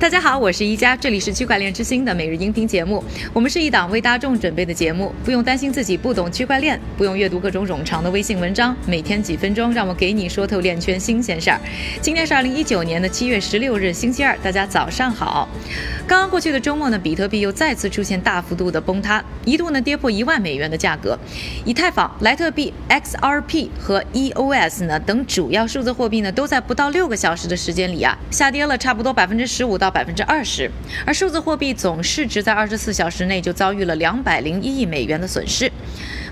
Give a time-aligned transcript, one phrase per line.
[0.00, 3.04] 大家好，我是一加，这里是区块链之星的每日音频节目。
[3.34, 11.60] 我们是一档为大众准备的节目，不用担心自己不懂区块链，不用阅读各种冗长的微信文章，每天几分钟，让我给你说透链圈新鲜事儿。
[12.00, 15.46] 今天是二零一九年的七月十六日，星期二，大家早上好。
[16.06, 21.18] 刚刚过去的周末呢，比特币又再次出现大幅度的崩塌，一度呢跌破一万美元的价格。
[21.66, 29.89] 以太坊、莱特币、XRP 和 EOS 呢等主要数字货币呢，都在不到六个小时的时间里啊，下跌了差不多百分之十五到。
[29.90, 30.70] 百分之二十，
[31.04, 35.70] 而数字货币总市值在二十四小时内就遭遇了两百零一亿美元的损失。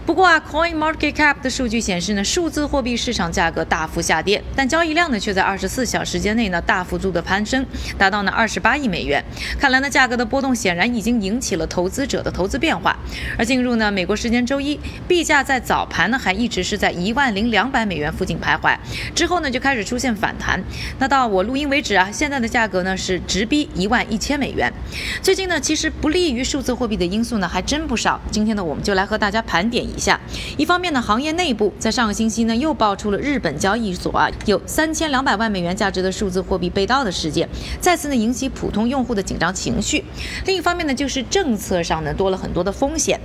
[0.09, 7.63] 不过啊，Coin Market Cap 的数据显示呢，数字货币市场价格大幅下跌，但交易量呢却在二十四小时间内呢大幅度的攀升，
[7.99, 9.23] 达到呢二十八亿美元。
[9.61, 12.97] 看来呢，价格的波动显然已经引起了投资者的投资变化。
[13.37, 18.75] 而进入呢美国时间周一，币价在早盘呢还一直是在一万零两百美元附近徘徊，
[19.15, 20.59] 之后呢就开始出现反弹。
[20.99, 24.73] 那到我录音为止啊，现在的价格呢是直逼一万一千美元。
[25.21, 28.19] 最近呢，其实不利于数字货币的因素呢还真不少。
[28.31, 29.98] 今天呢，我们就来和大家盘点一。
[29.99, 30.19] 下，
[30.57, 37.49] 一方面呢，行业内部在上个星期呢又爆出了日本交易所啊有三千两百万美元价值的数字货币被盗的事件，
[37.81, 40.05] 再次呢引起普通用户的紧张情绪。
[40.47, 43.19] 另一方面呢，就是政策上呢多了很多的风险。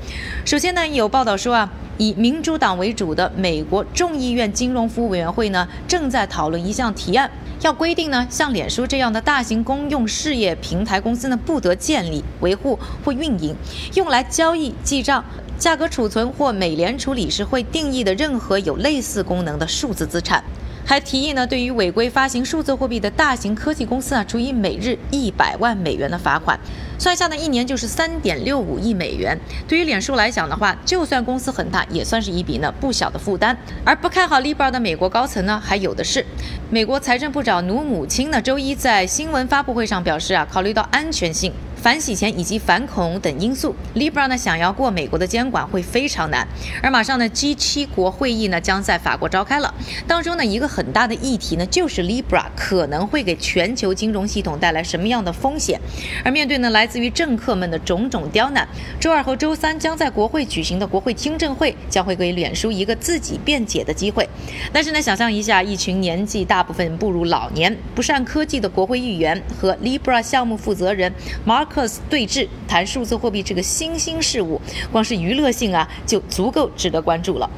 [0.46, 7.30] 首先呢，有报道说啊，以民主党为主的美国众议院金融服务委员会呢正在讨论一项提案，
[7.64, 13.56] 要规定呢像脸书这样的大型公用事业平台公司呢不得建立、维护或运营
[13.96, 15.24] 用来交易、记账。
[15.64, 20.44] 价格储存或美联储理事会定义的任何有类似功能的数字资产，
[20.86, 26.60] 还提议呢，对于违规发行数字货币的大型科技公司啊，处以每日一百万美元的罚款，
[27.00, 29.38] 算下呢一年就是三点六五亿美元。
[29.68, 33.58] 对于脸书来讲的话，就算公司很大，也算是一笔呢不小的负担。
[33.86, 36.26] 而不看好 Libra 的美国高层呢，还有的是。
[36.70, 41.54] 美国财政部长努姆钦呢，周一在新闻发布会上表示啊，考虑到安全性。
[41.84, 46.48] 反洗钱以及反恐等因素，Libra 呢想要过美国的监管会非常难。
[46.82, 49.74] 而马上呢，G7 国会议呢将在法国召开了，
[50.08, 55.78] 当中呢一个很大的议题呢就是 Libra 可能会给全球金融系统带来什么样的风险。
[56.24, 58.66] 而面对呢来自于政客们的种种刁难，
[58.98, 64.26] 周二和周三将在国会举行的国会听证会将会给脸书一个自己辩解的机会。
[64.72, 71.14] 但是呢，想象一下，一群年纪大部分步入老年、不善科技的国会议员和 Libra 项目负责人
[71.46, 71.73] Mark。
[71.74, 74.62] 克斯对峙谈数字货币这个新兴事物，
[74.92, 77.50] 光是娱乐性啊就足够值得关注了。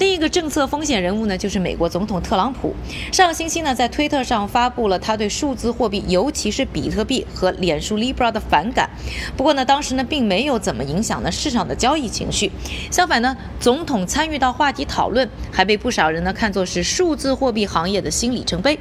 [0.00, 2.74] 另一个政策风险人物呢，就是美国总统特朗普。
[3.12, 8.90] 上个星期呢，在推特上发布了他对数字货币，尤其是比特币和脸书 Libra 的反感。
[9.36, 12.50] 不过呢，当时呢并没有怎么影响呢市场的交易情绪。
[12.90, 18.76] 相反呢，总统参与到话题讨论，还被不少人呢看作是数字货币行业的新里程碑。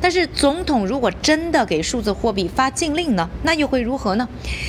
[0.00, 4.26] 但是，总统如果真的给数字货币发禁令呢，那又会如何呢？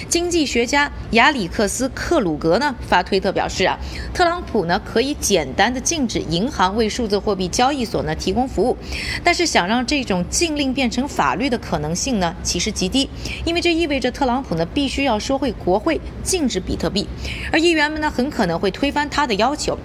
[0.09, 3.77] 经济学家亚里克斯·克鲁格呢发推特表示啊，
[4.13, 8.77] 特朗普呢可以简单的禁止银行为数字货币交易所呢提供服务，
[9.23, 13.09] 但是想让这种禁令变成法律的可能性呢其实极低，
[13.45, 17.07] 因为这意味着特朗普呢必须要说会国会禁止比特币，
[17.51, 19.78] 而议员们呢很可能会推翻他的要求。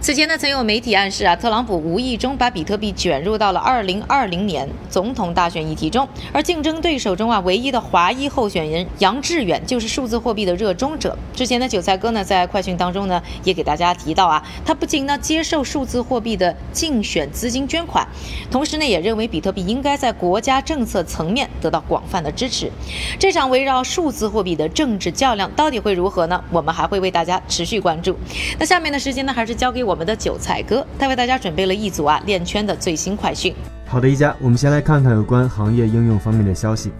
[0.00, 11.16] 此前呢，曾有媒体暗示啊，特朗普无意中把比特币卷入到了2020年总统大选议题中，而竞争对手中啊，唯一的华裔候选人杨致远就是数字货币的热衷者。
[11.34, 18.06] 之前的韭菜哥呢，在快讯当中呢，也给大家提到啊，他不仅呢接受数字货币的竞选资金捐款，
[18.50, 22.70] 同时呢，也认为比特币应该在国家政策层面得到广泛的支持。
[23.18, 26.42] 这场围绕数字货币的政治较量到底会如何呢？
[26.50, 28.16] 我们还会为大家持续关注。
[28.58, 29.94] 那下面的时间呢，还是交给我。
[29.94, 33.54] 们的韭菜哥，他为大家准备了一组啊链圈的最新快讯。
[33.86, 36.92] 好的，一家，我们先来看看有关行业应用方面的消息。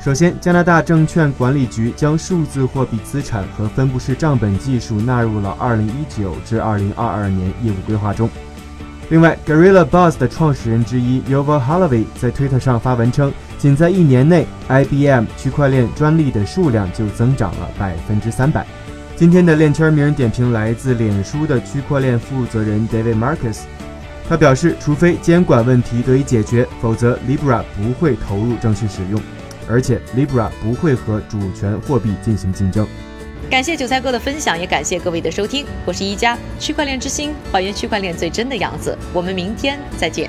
[0.00, 8.28] 首先，加拿大证券管理局将数字货币资产和分布式账本技术纳入了2019至2022年业务规划中。
[9.08, 18.66] 另外，Gorilla Buzz 的创始人之一 Yuval Harari 在推特上发文称，仅在一年内，IBM 区块链专利的数量就增长了百分之三百。
[19.16, 23.60] 今天的链圈名人点评来自脸书的区块链负责人 David Marcus，
[24.28, 29.20] 他表示，除非监管问题得以解决，否则 Libra 不会投入正式使用，
[29.68, 32.88] 而且 Libra 不会和主权货币进行竞争。
[33.48, 40.28] 感谢韭菜哥的分享，也感谢各位的收听，我是一加区块链之星，还原区块链最真的样子，我们明天再见。